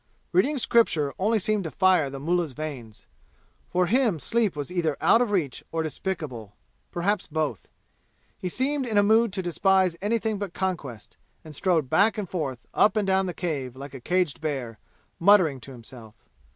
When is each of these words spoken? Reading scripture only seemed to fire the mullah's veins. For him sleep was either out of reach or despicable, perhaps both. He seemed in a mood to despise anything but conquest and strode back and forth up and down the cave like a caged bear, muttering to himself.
Reading 0.31 0.57
scripture 0.57 1.13
only 1.19 1.37
seemed 1.37 1.63
to 1.65 1.69
fire 1.69 2.09
the 2.09 2.19
mullah's 2.19 2.53
veins. 2.53 3.05
For 3.69 3.85
him 3.85 4.17
sleep 4.17 4.55
was 4.55 4.71
either 4.71 4.97
out 4.99 5.21
of 5.21 5.29
reach 5.29 5.63
or 5.71 5.83
despicable, 5.83 6.55
perhaps 6.91 7.27
both. 7.27 7.69
He 8.35 8.49
seemed 8.49 8.87
in 8.87 8.97
a 8.97 9.03
mood 9.03 9.31
to 9.33 9.43
despise 9.43 9.95
anything 10.01 10.39
but 10.39 10.53
conquest 10.53 11.17
and 11.45 11.55
strode 11.55 11.87
back 11.87 12.17
and 12.17 12.27
forth 12.27 12.65
up 12.73 12.95
and 12.97 13.05
down 13.05 13.27
the 13.27 13.33
cave 13.35 13.75
like 13.75 13.93
a 13.93 14.01
caged 14.01 14.41
bear, 14.41 14.79
muttering 15.19 15.59
to 15.59 15.71
himself. 15.71 16.15